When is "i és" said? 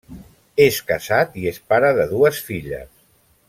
1.43-1.61